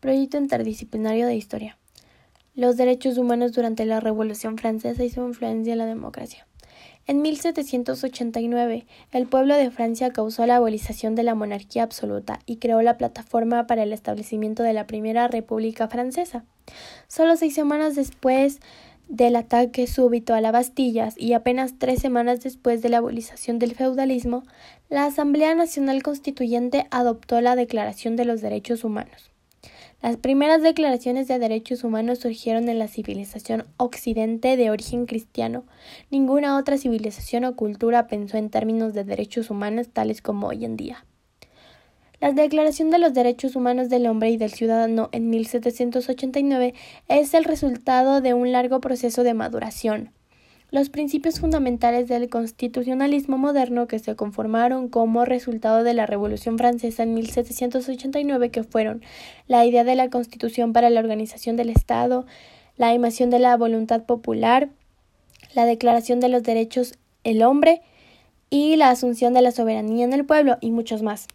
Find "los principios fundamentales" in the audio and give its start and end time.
50.70-52.06